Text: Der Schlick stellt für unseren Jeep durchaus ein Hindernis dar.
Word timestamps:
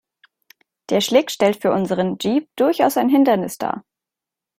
Der 0.89 0.99
Schlick 0.99 1.29
stellt 1.29 1.61
für 1.61 1.71
unseren 1.71 2.17
Jeep 2.19 2.49
durchaus 2.55 2.97
ein 2.97 3.07
Hindernis 3.07 3.59
dar. 3.59 3.83